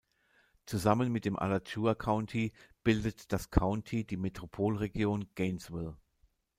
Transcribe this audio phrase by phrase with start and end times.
[0.65, 2.53] Zusammen mit dem Alachua County
[2.83, 5.95] bildet das County die Metropolregion Gainesville.